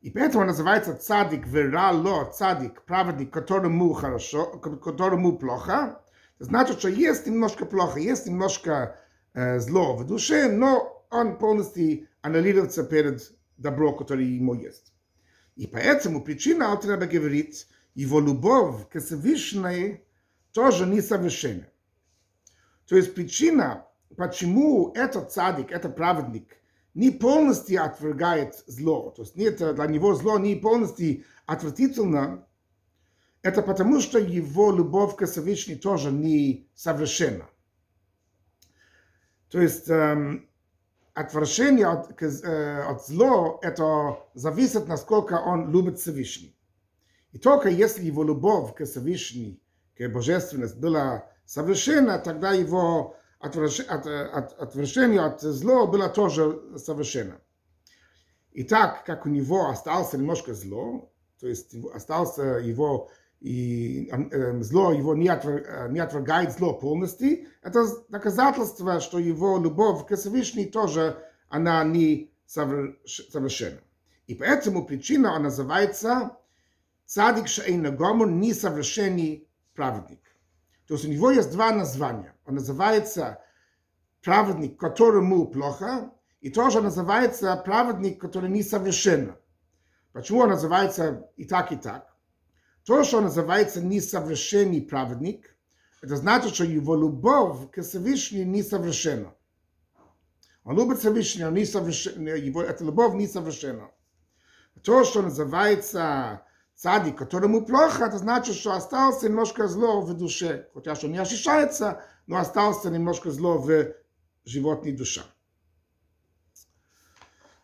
И 0.00 0.10
поэтому 0.10 0.40
он 0.40 0.48
называется 0.48 0.96
цадик 0.96 1.46
верало, 1.46 2.32
цадик, 2.32 2.82
праведник, 2.82 3.32
которому 3.32 3.92
хорошо, 3.92 4.46
которому 4.58 5.38
плохо. 5.38 6.02
Значит, 6.40 6.80
что 6.80 6.88
есть 6.88 7.28
немножко 7.28 7.64
плохо, 7.64 8.00
есть 8.00 8.26
немножко 8.26 8.98
э, 9.34 9.60
зло 9.60 9.94
в 9.94 10.04
душе, 10.04 10.50
но 10.50 10.97
он 11.10 11.38
полностью 11.38 12.06
аннулируется 12.22 12.84
перед 12.84 13.32
добро, 13.56 13.94
которое 13.94 14.26
ему 14.26 14.54
есть. 14.54 14.92
И 15.56 15.66
поэтому 15.66 16.22
причина 16.22 16.70
Алтреба 16.70 17.06
говорит, 17.06 17.66
его 17.94 18.20
любовь 18.20 18.88
к 18.88 19.00
Всевышней 19.00 20.04
тоже 20.52 20.86
несовершенна. 20.86 21.68
То 22.86 22.96
есть 22.96 23.14
причина, 23.14 23.86
почему 24.16 24.92
этот 24.94 25.32
цадик, 25.32 25.72
этот 25.72 25.96
праведник, 25.96 26.56
не 26.94 27.10
полностью 27.10 27.84
отвергает 27.84 28.62
зло, 28.66 29.10
то 29.10 29.22
есть 29.22 29.36
нет, 29.36 29.58
для 29.58 29.86
него 29.86 30.14
зло 30.14 30.38
не 30.38 30.56
полностью 30.56 31.24
отвратительно, 31.46 32.46
это 33.42 33.62
потому, 33.62 34.00
что 34.00 34.18
его 34.18 34.72
любовь 34.72 35.16
к 35.16 35.26
Всевышней 35.26 35.76
тоже 35.76 36.10
не 36.10 36.68
совершенна. 36.74 37.48
То 39.48 39.60
есть 39.60 39.88
эм, 39.88 40.47
от, 41.88 42.22
э, 42.22 42.82
от 42.82 43.06
зло, 43.06 43.58
это 43.62 44.18
зависит, 44.34 44.86
насколько 44.86 45.34
он 45.34 45.70
любит 45.70 45.98
Всевышний. 45.98 46.56
И 47.32 47.38
только 47.38 47.68
если 47.68 48.04
его 48.04 48.24
любовь 48.24 48.74
к 48.74 48.84
Всевышней, 48.84 49.62
к 49.96 50.08
божественности 50.08 50.78
была 50.78 51.26
совершенна, 51.44 52.18
тогда 52.18 52.52
его 52.52 53.16
отвращение 53.40 55.20
от 55.20 55.40
зла 55.40 55.86
было 55.86 56.08
тоже 56.08 56.78
совершенно. 56.78 57.40
И 58.52 58.64
так 58.64 59.04
как 59.04 59.26
у 59.26 59.28
него 59.28 59.68
остался 59.68 60.18
немножко 60.18 60.54
зло, 60.54 61.12
то 61.38 61.46
есть 61.46 61.74
остался 61.94 62.42
его 62.42 63.10
и 63.40 64.10
э, 64.10 64.60
зло 64.62 64.92
его 64.92 65.14
не, 65.14 65.28
отвер, 65.28 65.90
не 65.90 66.00
отвергает 66.00 66.52
зло 66.52 66.74
полностью, 66.74 67.46
это 67.62 67.86
доказательство, 68.08 69.00
что 69.00 69.18
его 69.18 69.58
любовь 69.58 70.06
к 70.06 70.16
Всевышней 70.16 70.66
тоже 70.66 71.22
она 71.48 71.84
не 71.84 72.32
совершенна. 72.46 73.80
И 74.26 74.34
поэтому 74.34 74.84
причина 74.84 75.30
она 75.30 75.44
называется 75.44 76.36
цадик 77.06 77.48
шейна 77.48 77.90
гомор 77.90 78.30
несовершенный 78.30 79.48
праведник. 79.74 80.20
То 80.86 80.94
есть 80.94 81.06
у 81.06 81.08
него 81.08 81.30
есть 81.30 81.52
два 81.52 81.70
названия. 81.72 82.34
Он 82.44 82.54
называется 82.56 83.42
праведник, 84.22 84.78
которому 84.78 85.46
плохо, 85.46 86.12
и 86.40 86.50
тоже 86.50 86.80
называется 86.80 87.56
праведник, 87.56 88.20
который 88.20 88.50
несовершенен. 88.50 89.36
Почему 90.12 90.40
он 90.40 90.50
называется 90.50 91.30
и 91.36 91.44
так, 91.44 91.72
и 91.72 91.76
так? 91.76 92.14
То, 92.87 93.03
что 93.03 93.17
он 93.17 93.25
называется 93.25 93.81
несовершенный 93.81 94.81
праведник, 94.81 95.55
это 96.01 96.17
значит, 96.17 96.53
что 96.53 96.65
его 96.65 96.95
любовь 96.95 97.71
к 97.71 97.81
Всевышнему 97.81 98.51
несовершенна. 98.51 99.33
Он 100.65 100.77
любит 100.77 100.99
Всевышнего, 100.99 101.49
его, 101.55 102.61
эта 102.61 102.83
любовь 102.83 103.13
несовершенна. 103.13 103.89
То, 104.81 105.03
что 105.05 105.21
называется 105.21 106.45
цадик, 106.75 107.17
которому 107.17 107.65
плохо, 107.65 108.05
это 108.05 108.17
значит, 108.17 108.55
что 108.55 108.73
остался 108.73 109.29
немножко 109.29 109.67
зло 109.67 110.01
в 110.01 110.13
душе. 110.13 110.67
Хотя 110.73 110.95
что 110.95 111.07
не 111.07 111.17
ощущается, 111.17 112.03
но 112.27 112.37
остался 112.37 112.89
немножко 112.89 113.31
зло 113.31 113.57
в 113.57 113.93
животной 114.45 114.91
душе. 114.91 115.21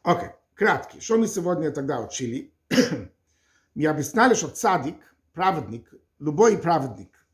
Окей, 0.04 0.30
okay. 0.30 0.34
краткий. 0.56 1.02
Что 1.02 1.18
мы 1.18 1.28
сегодня 1.28 1.72
тогда 1.72 2.00
учили? 2.00 2.54
мы 3.76 3.86
объясняли, 3.86 4.34
что 4.34 4.48
цадик, 4.48 4.98
праведник, 5.35 5.93
любой 6.19 6.59
праведник, 6.59 7.27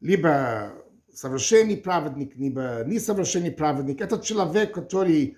либо 0.00 0.72
совершенный 1.12 1.76
праведник, 1.76 2.36
либо 2.36 2.84
несовершенный 2.86 3.52
праведник, 3.52 4.00
это 4.00 4.20
человек, 4.20 4.74
который 4.74 5.36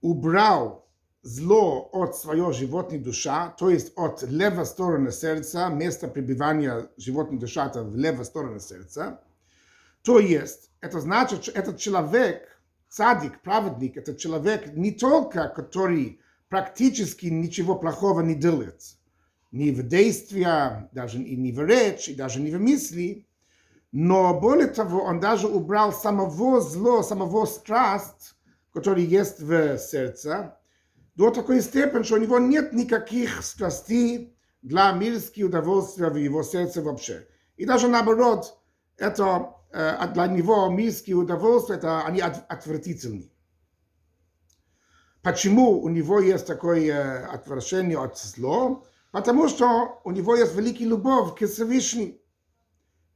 убрал 0.00 0.86
zlo 1.22 1.90
od 1.92 2.16
svojo 2.16 2.52
životni 2.52 2.98
duša, 2.98 3.54
to 3.58 3.70
jest 3.70 3.92
od 3.96 4.22
leve 4.30 4.64
strane 4.66 5.12
serca, 5.12 5.68
mesta 5.70 6.08
prebivanja 6.08 6.82
životni 6.98 7.38
dušata 7.38 7.82
v 7.82 7.96
leve 7.96 8.24
strane 8.24 8.60
serca, 8.60 9.18
to 10.02 10.20
jest, 10.20 10.70
это 10.80 11.00
значит, 11.00 11.42
что 11.42 11.52
этот 11.52 11.78
человек, 11.78 12.60
цадик, 12.88 13.42
праведник, 13.42 13.96
это 13.96 14.14
человек 14.14 14.76
не 14.76 14.92
только, 14.92 15.48
который 15.48 16.20
практически 16.48 17.26
ничего 17.26 17.74
плохого 17.74 18.20
не 18.20 18.34
делает, 18.34 18.80
ни 19.52 19.70
в 19.70 19.86
действия, 19.86 20.88
даже 20.92 21.22
и 21.22 21.36
не 21.36 21.52
в 21.52 21.64
речь, 21.64 22.08
и 22.08 22.14
даже 22.14 22.40
не 22.40 22.50
в 22.50 22.60
мысли, 22.60 23.26
но 23.92 24.38
более 24.38 24.68
того, 24.68 25.02
он 25.02 25.20
даже 25.20 25.48
убрал 25.48 25.92
самого 25.92 26.60
зло, 26.60 27.02
самого 27.02 27.46
страсть, 27.46 28.34
который 28.72 29.04
есть 29.04 29.40
в 29.40 29.78
сердце, 29.78 30.58
до 31.14 31.30
такой 31.30 31.62
степени, 31.62 32.02
что 32.02 32.16
у 32.16 32.18
него 32.18 32.38
нет 32.38 32.74
никаких 32.74 33.42
страстей 33.42 34.36
для 34.60 34.92
мирских 34.92 35.46
удовольствия 35.46 36.10
в 36.10 36.16
его 36.16 36.42
сердце 36.42 36.82
вообще. 36.82 37.26
И 37.56 37.64
даже 37.64 37.88
наоборот, 37.88 38.58
это 38.98 39.54
э, 39.72 40.08
для 40.12 40.26
него 40.26 40.68
мирские 40.68 41.16
удовольствия, 41.16 41.76
это 41.76 42.04
они 42.04 42.20
отвратительны. 42.20 43.30
Почему 45.22 45.80
у 45.80 45.88
него 45.88 46.20
есть 46.20 46.46
такое 46.46 46.92
э, 46.92 47.24
отвращение 47.26 47.98
от 47.98 48.18
зла? 48.18 48.82
Потому 49.10 49.48
что 49.48 50.00
у 50.04 50.10
него 50.10 50.36
есть 50.36 50.54
великая 50.54 50.86
любовь 50.86 51.38
к 51.38 51.46
Всевышнему. 51.46 52.14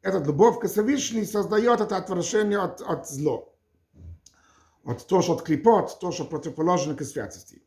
Эта 0.02 0.18
любовь 0.18 0.61
к 0.61 0.68
Всевышнему 0.68 1.26
создает 1.26 1.80
это 1.80 1.97
отвращение 1.97 2.59
от, 2.59 2.80
от 2.80 3.09
зла. 3.09 3.44
От 4.85 5.06
того, 5.06 5.23
что 5.23 5.32
от 5.35 5.42
клепот, 5.42 5.99
то, 6.00 6.11
что 6.11 6.25
противоположно 6.25 6.94
к 6.94 7.02
святости. 7.04 7.62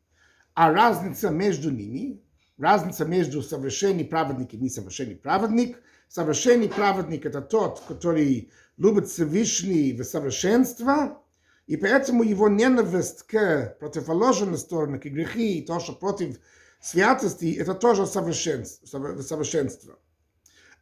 a 0.55 0.71
raznica 0.71 1.31
между 1.31 1.71
ними, 1.71 2.21
разница 2.57 3.05
между 3.05 3.41
совершенный 3.41 4.05
праведник 4.05 4.53
и 4.53 4.57
несовершенный 4.57 5.15
праведник. 5.15 5.77
Совершенный 6.07 6.69
праведник– 6.69 7.25
это 7.25 7.41
тот, 7.41 7.81
который 7.87 8.51
любит 8.77 9.07
Всевышний 9.07 9.93
в 9.93 10.03
совершенство, 10.03 11.19
и 11.65 11.75
поэтому 11.75 12.21
его 12.21 12.49
ненависть 12.49 13.23
к 13.23 13.77
противоположной 13.79 14.59
стороне, 14.59 14.99
к 14.99 15.05
грехи, 15.05 15.57
и 15.57 15.65
то, 15.65 15.79
что 15.79 15.93
против 15.93 16.37
святости, 16.83 17.55
это 17.57 17.73
тоже 17.73 18.05
совершенство. 18.05 18.85
совершенство. 19.21 19.97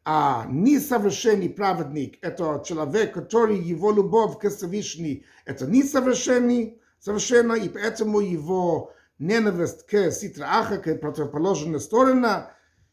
а 0.03 0.47
несовершенный 0.49 1.49
праведник– 1.49 2.17
это 2.21 2.63
человек, 2.65 3.13
который 3.13 3.59
его 3.59 3.91
любовь 3.91 4.39
к 4.39 4.49
Всевышней– 4.49 5.25
это 5.45 5.67
несовершенный, 5.67 6.81
совершенно, 6.99 7.53
и 7.53 7.69
поэтому 7.69 8.19
его 8.19 8.93
ненависть 9.19 9.85
к 9.85 10.11
ситра 10.11 10.65
к 10.65 10.95
противоположной 10.95 11.79
стороне, 11.79 12.47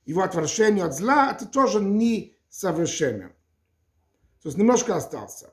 его 0.05 0.23
отвращение 0.23 0.85
от 0.85 0.95
зла– 0.95 1.33
это 1.33 1.47
тоже 1.47 1.81
несовершенно. 1.81 3.29
То 4.43 4.49
есть 4.49 4.59
немножко 4.59 4.95
остался. 4.95 5.51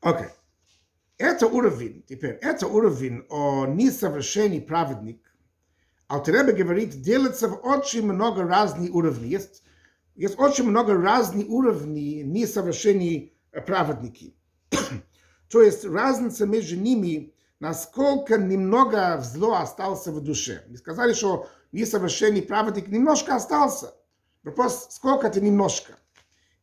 Окей. 0.00 0.26
Okay. 0.26 0.30
Это 1.18 1.46
уровень, 1.46 2.02
теперь, 2.08 2.38
это 2.40 2.66
уровень 2.66 3.26
о 3.28 3.66
несовершенный 3.66 4.62
праведник. 4.62 5.29
Алтеребе 6.10 6.52
говорит, 6.52 7.00
делится 7.02 7.46
в 7.46 7.64
очень 7.64 8.04
много 8.04 8.42
разных 8.42 8.92
уровней. 8.92 9.28
Есть, 9.28 9.62
есть 10.16 10.36
очень 10.38 10.64
много 10.64 10.94
разных 10.94 11.48
уровней 11.48 12.24
несовершенной 12.24 13.32
праведники. 13.64 14.34
То 15.48 15.62
есть 15.62 15.84
разница 15.84 16.46
между 16.46 16.74
ними, 16.74 17.32
насколько 17.60 18.38
немного 18.38 19.20
зло 19.22 19.54
осталось 19.54 20.04
в 20.08 20.20
душе. 20.20 20.64
Мы 20.68 20.78
сказали, 20.78 21.12
что 21.12 21.48
несовершенный 21.70 22.42
праведник 22.42 22.88
немножко 22.88 23.36
остался. 23.36 23.94
Вопрос, 24.42 24.88
сколько 24.90 25.28
это 25.28 25.40
немножко. 25.40 25.92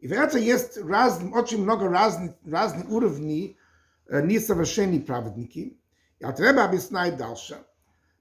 И 0.02 0.10
в 0.10 0.12
этом 0.12 0.42
есть 0.42 0.78
раз, 0.78 1.22
очень 1.34 1.64
много 1.64 1.88
разных, 1.88 2.34
разных 2.46 2.90
уровней 2.90 3.58
несовершенные 4.10 5.00
праведники. 5.00 5.80
И 6.20 6.26
треба 6.36 6.66
объяснять 6.66 7.16
дальше. 7.16 7.58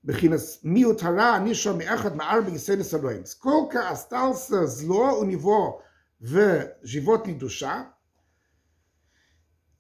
Бехинас 0.06 0.60
миутара 0.62 1.36
ниша 1.40 1.72
меахад 1.72 2.14
маарби 2.14 2.52
гиседес 2.52 2.94
алоим. 2.94 3.26
Сколько 3.26 3.90
осталось 3.90 4.46
зло 4.46 5.18
у 5.18 5.25
него 5.25 5.82
в 6.20 6.76
животной 6.82 7.34
душа, 7.34 7.92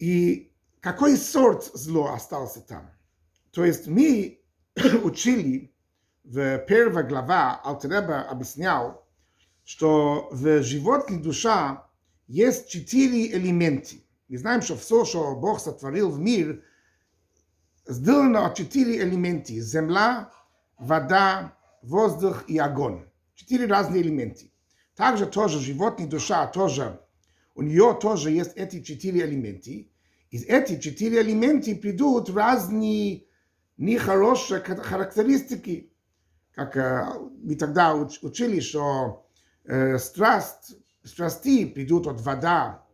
и 0.00 0.52
какой 0.80 1.16
сорт 1.16 1.70
зло 1.74 2.12
остался 2.12 2.60
там. 2.60 2.90
То 3.52 3.64
есть 3.64 3.86
мы 3.86 4.40
учили 5.04 5.72
в 6.24 6.58
первой 6.66 7.04
глава 7.04 7.60
Алтереба 7.62 8.22
объяснял, 8.22 9.06
что 9.64 10.28
в 10.32 10.60
животной 10.64 11.20
душа 11.20 11.86
есть 12.26 12.68
четыре 12.68 13.30
элемента. 13.30 13.94
Мы 14.28 14.38
знаем, 14.38 14.60
что 14.60 14.74
все, 14.74 15.04
что 15.04 15.36
Бог 15.36 15.60
сотворил 15.60 16.10
в 16.10 16.18
мир, 16.18 16.64
сделано 17.86 18.52
четыре 18.56 19.02
элемента. 19.02 19.52
Земля, 19.52 20.30
вода, 20.78 21.54
воздух 21.82 22.44
и 22.48 22.58
огонь. 22.58 23.04
Четыре 23.34 23.66
разные 23.66 24.02
элемента. 24.02 24.44
Также 24.94 25.26
тоже 25.26 25.60
животная 25.60 26.06
душа, 26.06 26.46
тоже, 26.46 27.00
у 27.56 27.62
нее 27.62 27.98
тоже 28.00 28.30
есть 28.30 28.52
эти 28.54 28.82
четыре 28.82 29.22
элемента. 29.22 29.70
Из 30.30 30.44
этих 30.44 30.82
четыре 30.82 31.22
элемента 31.22 31.74
придут 31.74 32.28
разные 32.30 33.24
нехорошие 33.78 34.60
характеристики. 34.60 35.92
Как 36.54 36.76
мы 37.42 37.54
тогда 37.56 37.94
учили, 37.94 38.60
что 38.60 39.26
э, 39.64 39.98
страсть, 39.98 40.76
страсти 41.02 41.66
придут 41.66 42.06
от 42.06 42.20
вода, 42.20 42.84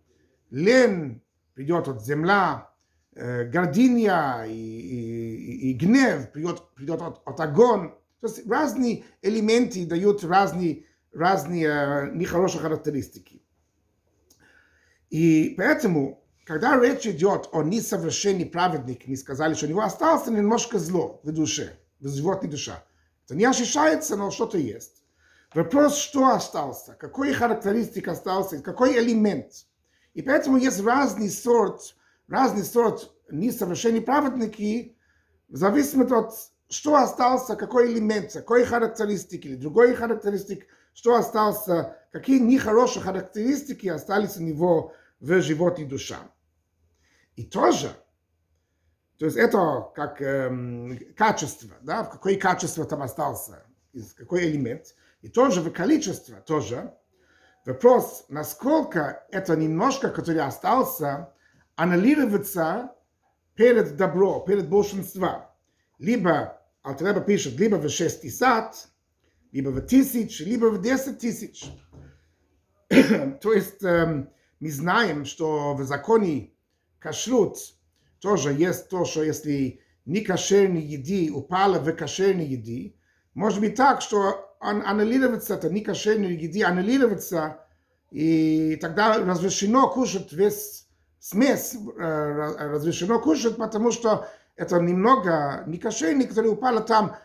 лен 0.50 1.22
придет 1.54 1.88
от 1.88 2.04
земля, 2.04 2.68
э, 2.68 2.71
гордыня 3.14 4.44
и, 4.46 4.52
и, 4.52 5.70
и 5.70 5.72
гнев 5.74 6.30
придет, 6.32 6.62
придет 6.74 7.02
от, 7.02 7.22
от 7.26 7.40
огонь. 7.40 7.90
То 8.20 8.28
есть 8.28 8.46
разные 8.48 9.04
элементы 9.22 9.86
дают 9.86 10.24
разные, 10.24 10.86
разные 11.12 11.66
э, 11.66 12.10
нехорошие 12.14 12.60
характеристики. 12.60 13.42
И 15.10 15.54
поэтому, 15.56 16.24
когда 16.44 16.78
речь 16.80 17.06
идет 17.06 17.48
о 17.52 17.62
несовершенный 17.62 18.46
праведник, 18.46 19.06
мы 19.06 19.16
сказали, 19.16 19.54
что 19.54 19.66
у 19.66 19.68
него 19.68 19.82
осталось 19.82 20.26
немножко 20.26 20.78
зло 20.78 21.20
в 21.22 21.32
душе, 21.32 21.78
в 22.00 22.08
животной 22.08 22.50
душе. 22.50 22.82
Это 23.26 23.34
не 23.34 23.44
ощущается, 23.44 24.16
но 24.16 24.30
что-то 24.30 24.58
есть. 24.58 25.02
Вопрос, 25.54 25.98
что 25.98 26.28
остался, 26.28 26.94
какой 26.94 27.32
характеристик 27.34 28.08
остался, 28.08 28.62
какой 28.62 28.98
элемент– 28.98 29.52
и 30.14 30.22
поэтому 30.22 30.58
есть 30.58 30.80
разный 30.80 31.30
сорт, 31.30 31.94
разный 32.28 32.64
сорт 32.64 33.12
несовершенные 33.30 34.02
праведники, 34.02 34.96
в 35.48 35.56
зависимости 35.56 36.12
от 36.12 36.32
что 36.68 36.94
остался, 36.96 37.54
какой 37.54 37.92
элемент, 37.92 38.32
какой 38.32 38.64
характеристики, 38.64 39.48
или 39.48 39.56
другой 39.56 39.94
характеристик, 39.94 40.66
что 40.94 41.14
остался, 41.14 41.98
какие 42.12 42.38
нехорошие 42.38 43.02
характеристики 43.02 43.88
остались 43.88 44.38
у 44.38 44.42
него 44.42 44.94
в 45.20 45.42
животе 45.42 45.84
душа. 45.84 46.18
И 47.36 47.44
тоже, 47.44 47.90
то 49.18 49.26
есть 49.26 49.36
это 49.36 49.90
как 49.94 50.22
эм, 50.22 50.98
качество, 51.14 51.76
да, 51.82 52.04
какое 52.04 52.36
качество 52.36 52.86
там 52.86 53.02
остался, 53.02 53.66
какой 54.16 54.46
элемент, 54.46 54.94
и 55.20 55.28
тоже 55.28 55.60
в 55.60 55.70
количество 55.70 56.40
тоже, 56.40 56.94
Вопрос, 57.64 58.24
насколько 58.28 59.24
это 59.30 59.54
немножко, 59.54 60.08
который 60.08 60.40
остался, 60.40 61.32
аннулируется 61.76 62.92
перед 63.54 63.96
добро, 63.96 64.40
перед 64.40 64.68
большинством. 64.68 65.44
Либо 65.98 66.60
Алтреба 66.82 67.20
пишет, 67.20 67.58
либо 67.58 67.76
в 67.76 67.88
60, 67.88 68.88
либо 69.52 69.68
в 69.68 69.80
тысяч, 69.82 70.40
либо 70.40 70.66
в 70.66 70.80
10 70.82 71.18
тысяч. 71.18 71.64
То 72.88 73.52
есть 73.52 73.82
эм, 73.82 74.30
мы 74.60 74.70
знаем, 74.70 75.24
что 75.24 75.74
в 75.74 75.84
законе 75.84 76.52
кашрут 76.98 77.58
тоже 78.20 78.52
есть 78.52 78.88
то, 78.88 79.04
что 79.04 79.22
если 79.22 79.80
не 80.04 80.20
кошерные 80.20 80.84
еды 80.84 81.32
упало 81.32 81.78
в 81.78 81.92
кошерные 81.92 82.46
еды, 82.46 82.96
может 83.34 83.60
быть 83.60 83.76
так, 83.76 84.02
что 84.02 84.56
аннулироваться, 84.60 85.54
это 85.54 85.70
не 85.70 85.80
кошерные 85.80 86.34
еды, 86.34 86.62
аннулироваться, 86.64 87.64
и 88.10 88.76
тогда 88.80 89.18
разрешено 89.18 89.88
кушать 89.88 90.32
весь 90.32 90.81
смесь, 91.22 91.76
разрешено 91.96 93.20
кушать, 93.20 93.56
потому 93.56 93.92
что 93.92 94.28
это 94.56 94.80
немного 94.80 95.62
не 95.68 95.78
кошерный, 95.78 96.26
который 96.26 96.50
упало 96.50 96.80
там, 96.80 97.16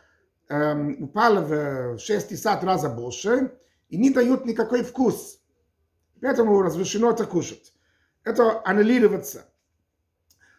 эм, 0.49 1.03
упало 1.03 1.41
в 1.41 1.99
60 1.99 2.63
раз 2.63 2.87
больше, 2.93 3.51
и 3.89 3.97
не 3.97 4.11
дают 4.11 4.45
никакой 4.45 4.83
вкус. 4.83 5.39
Поэтому 6.21 6.61
разрешено 6.61 7.09
это 7.09 7.25
кушать. 7.25 7.73
Это 8.23 8.61
аннулироваться. 8.65 9.45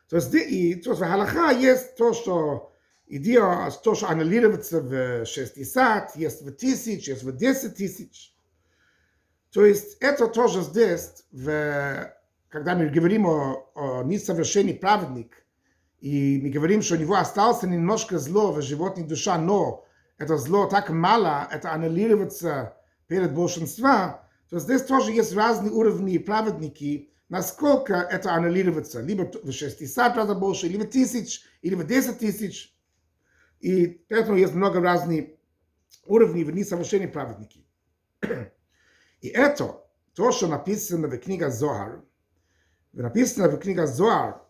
То 0.09 0.17
есть, 0.17 0.35
и, 0.35 0.75
то 0.75 0.91
есть 0.91 1.01
в 1.01 1.05
Галаха 1.05 1.51
есть 1.51 1.97
то, 1.97 2.15
что 2.15 2.73
идея, 3.07 3.71
то, 3.85 3.95
что 3.95 4.09
аннулироваться 4.09 4.81
в 4.81 5.27
60, 5.27 6.17
есть 6.17 6.43
в 6.43 6.53
тысяч, 6.53 7.07
есть 7.07 7.23
в 7.23 7.37
10 7.37 7.77
тысяч. 7.77 8.35
То 9.53 9.65
есть 9.65 9.97
это 10.01 10.27
тоже 10.27 10.63
здесь, 10.63 11.25
в, 11.31 12.13
когда 12.49 12.75
мы 12.75 12.89
говорим 12.89 13.27
о, 13.27 13.71
о 13.75 14.03
несовершенный 14.05 14.75
праведник, 14.75 15.45
и 16.01 16.41
мы 16.43 16.51
говорим, 16.51 16.83
что 16.83 16.95
у 16.95 16.99
него 16.99 17.17
остался 17.17 17.67
немножко 17.67 18.19
зло 18.19 18.53
в 18.53 18.63
животной 18.63 19.05
душа, 19.05 19.37
но 19.39 19.85
это 20.17 20.37
зло 20.37 20.67
так 20.67 20.91
мало, 20.91 21.49
это 21.51 21.73
аннулируется 21.73 22.77
перед 23.07 23.35
большинством, 23.35 24.21
то 24.49 24.59
здесь 24.59 24.83
тоже 24.83 25.13
есть 25.13 25.35
разные 25.35 25.73
уровни 25.73 26.19
праведники, 26.19 27.11
насколько 27.29 27.95
это 27.95 28.33
аннулируется, 28.33 29.01
либо 29.03 29.31
в 29.43 29.53
60 29.53 30.17
раз 30.17 30.35
больше, 30.35 30.69
либо 30.69 30.85
тысяч, 30.85 31.43
или 31.61 31.75
в 31.75 31.87
10 31.87 32.19
тысяч. 32.19 32.75
И 33.61 34.05
поэтому 34.09 34.39
есть 34.39 34.55
много 34.55 34.81
разных 34.81 35.27
уровней 36.07 36.45
в 36.45 36.55
несовершенной 36.55 37.09
праведники. 37.09 37.67
И 39.21 39.29
это, 39.29 39.85
то, 40.15 40.33
что 40.33 40.47
написано 40.47 41.09
в 41.09 41.19
книге 41.19 41.51
Зоар, 41.51 42.05
написано 42.93 43.49
в 43.49 43.59
книге 43.59 43.87
Зоар, 43.87 44.43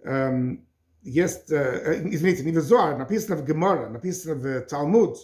эм, 0.00 0.66
есть, 1.02 1.50
э, 1.50 2.02
извините, 2.04 2.44
не 2.44 2.52
в 2.52 2.60
Зоар, 2.60 2.98
написано 2.98 3.36
в 3.36 3.44
Гемора, 3.44 3.88
написано 3.88 4.34
в 4.34 4.60
Талмуд, 4.62 5.18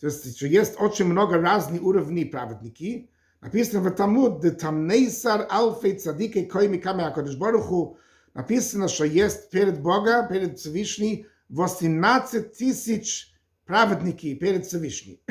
то 0.00 0.06
есть, 0.06 0.36
что 0.36 0.46
есть 0.46 0.80
очень 0.80 1.04
много 1.04 1.38
разных 1.38 1.82
уровней 1.82 2.24
праведники, 2.24 3.10
написано 3.40 3.80
в 3.80 3.90
Талмуд, 3.90 4.40
де 4.40 4.50
тамнейсар 4.50 5.46
алфей 5.50 5.98
цадикей 5.98 6.46
койми 6.46 6.78
каме 6.78 7.06
акодыш 7.06 7.36
баруху, 7.36 7.98
написано, 8.34 8.88
что 8.88 9.04
есть 9.04 9.50
перед 9.50 9.80
Бога, 9.80 10.26
перед 10.28 10.58
Всевышней, 10.58 11.26
18 11.50 12.52
тысяч 12.52 13.34
праведники 13.66 14.34
перед 14.34 14.66
Всевышней. 14.66 15.22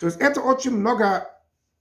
То 0.00 0.06
есть 0.06 0.20
это 0.20 0.40
очень 0.40 0.72
много 0.72 1.30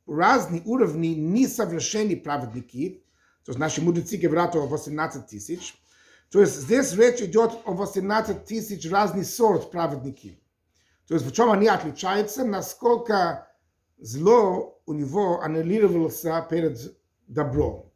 разные 0.08 0.62
уровни 0.66 1.08
несовершенные 1.08 2.18
праведники, 2.18 3.04
то 3.45 3.53
есть 3.53 3.59
наши 3.59 3.81
мудрецы 3.81 4.17
говорят 4.17 4.55
о 4.57 4.67
18 4.67 5.27
тысяч, 5.27 5.75
то 6.31 6.41
есть 6.41 6.57
здесь 6.57 6.93
речь 6.95 7.21
идет 7.23 7.53
о 7.65 7.73
18 7.73 8.45
тысяч 8.45 8.91
разных 8.91 9.27
сорт 9.27 9.71
праведники. 9.71 10.39
То 11.07 11.15
есть 11.15 11.27
в 11.27 11.33
чем 11.33 11.51
они 11.51 11.67
отличаются, 11.69 12.45
насколько 12.45 13.49
зло 13.97 14.79
у 14.85 14.93
него 14.93 15.41
аннулировалось 15.41 16.21
перед 16.51 16.95
добром. 17.27 17.91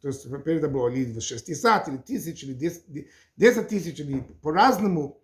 То 0.00 0.08
есть 0.08 0.28
перед 0.44 0.60
добром 0.60 0.92
или 0.92 1.18
в 1.18 1.20
60 1.20 1.88
или 1.88 1.96
тысяч, 1.96 2.44
или 2.44 2.54
10 3.36 3.68
тысяч, 3.68 3.98
или 3.98 4.20
по-разному. 4.42 5.20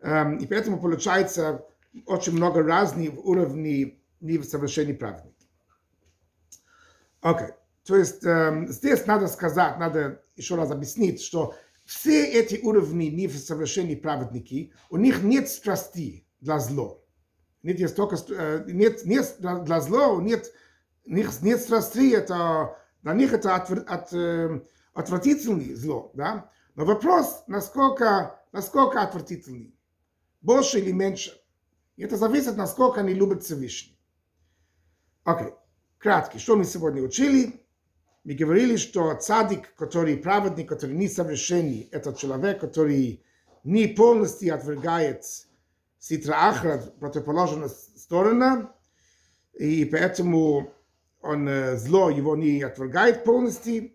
Эм, 0.00 0.38
и 0.38 0.46
поэтому 0.46 0.80
получается 0.80 1.66
очень 2.06 2.32
много 2.32 2.62
разных 2.62 3.16
уровней 3.24 4.00
совершения 4.44 4.94
праведника. 4.94 5.34
Окей. 7.20 7.48
Okay. 7.48 7.54
То 7.91 7.97
есть 7.97 8.23
эм, 8.23 8.69
здесь 8.69 9.05
надо 9.05 9.27
сказать, 9.27 9.77
надо 9.77 10.23
еще 10.37 10.55
раз 10.55 10.71
объяснить, 10.71 11.21
что 11.21 11.55
все 11.83 12.23
эти 12.25 12.57
уровни 12.63 13.07
несовершенные 13.07 13.97
праведники, 13.97 14.71
у 14.89 14.95
них 14.95 15.23
нет 15.23 15.49
страсти 15.49 16.25
для 16.39 16.59
зло. 16.59 17.03
Нет, 17.63 17.81
есть 17.81 17.97
только, 17.97 18.15
э, 18.29 18.63
нет, 18.67 19.03
нет 19.03 19.35
для 19.39 19.81
зло, 19.81 20.21
нет, 20.21 20.53
нет, 21.05 21.41
нет 21.41 21.59
страсти, 21.59 22.13
это, 22.13 22.77
для 23.01 23.13
них 23.13 23.33
это 23.33 23.55
от, 23.55 23.69
от, 23.69 24.13
э, 24.13 24.61
отвратительный 24.93 25.73
зло. 25.73 26.11
Да? 26.13 26.49
Но 26.75 26.85
вопрос, 26.85 27.43
насколько, 27.47 28.39
насколько 28.53 29.01
отвратительный, 29.01 29.75
больше 30.39 30.79
или 30.79 30.93
меньше. 30.93 31.37
Это 31.97 32.15
зависит, 32.15 32.55
насколько 32.55 33.01
они 33.01 33.13
любят 33.13 33.43
Всевышний. 33.43 33.99
Окей, 35.25 35.47
okay. 35.47 35.53
кратко, 35.97 36.39
что 36.39 36.55
мы 36.55 36.63
сегодня 36.63 37.01
учили? 37.01 37.60
Мы 38.23 38.35
говорили, 38.35 38.77
что 38.77 39.13
цадик, 39.15 39.73
который 39.75 40.15
праведник, 40.15 40.69
который 40.69 40.95
несовершенный, 40.95 41.89
это 41.91 42.13
человек, 42.13 42.59
который 42.59 43.23
не 43.63 43.87
полностью 43.87 44.53
отвергает 44.53 45.23
ситра 45.97 46.35
ахра, 46.49 46.77
противоположная 46.99 47.69
сторона, 47.69 48.75
и 49.53 49.85
поэтому 49.85 50.71
он 51.21 51.49
зло 51.75 52.11
его 52.11 52.35
не 52.35 52.61
отвергает 52.61 53.23
полностью. 53.23 53.91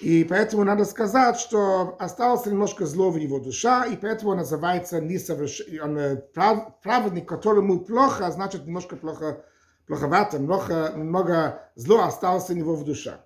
И 0.00 0.24
поэтому 0.24 0.64
надо 0.64 0.84
сказать, 0.84 1.38
что 1.38 1.96
осталось 1.98 2.44
немножко 2.44 2.84
зло 2.84 3.10
в 3.10 3.16
его 3.16 3.38
душа, 3.38 3.84
и 3.86 3.96
поэтому 3.96 4.32
он 4.32 4.38
называется 4.38 5.00
несовершенный, 5.00 5.80
он 5.80 6.22
прав, 6.34 6.80
праведник, 6.82 7.26
которому 7.26 7.80
плохо, 7.80 8.30
значит 8.30 8.66
немножко 8.66 8.96
плохо, 8.96 9.44
плоховато, 9.86 10.38
много, 10.38 10.92
много 10.96 11.70
зло 11.76 12.02
осталось 12.02 12.50
у 12.50 12.54
него 12.54 12.76
в 12.76 12.84
душе. 12.84 13.20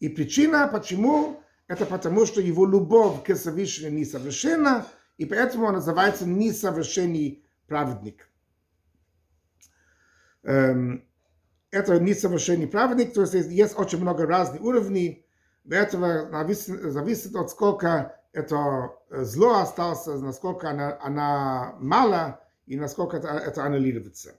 И 0.00 0.08
причина, 0.08 0.68
почему, 0.68 1.42
это 1.66 1.84
потому, 1.86 2.24
что 2.26 2.40
его 2.40 2.66
любовь 2.66 3.24
к 3.24 3.34
Всевышнему 3.34 3.98
несовершенна, 3.98 4.86
и 5.16 5.24
поэтому 5.24 5.66
он 5.66 5.74
называется 5.74 6.26
несовершенный 6.26 7.44
праведник. 7.66 8.28
Эм, 10.44 11.04
это 11.70 11.98
несовершенный 11.98 12.68
праведник, 12.68 13.12
то 13.12 13.22
есть 13.22 13.34
есть 13.34 13.78
очень 13.78 14.00
много 14.00 14.26
разных 14.26 14.62
уровней, 14.62 15.26
до 15.64 15.76
этого 15.76 16.30
зависит 16.90 17.36
от 17.36 17.50
сколько 17.50 18.18
это 18.32 18.90
зло 19.10 19.58
осталось, 19.58 20.06
насколько 20.06 20.70
она, 20.70 20.98
она 21.02 21.74
мало 21.78 22.40
и 22.66 22.76
насколько 22.76 23.18
это, 23.18 23.28
это 23.28 23.64
аннулируется. 23.64 24.34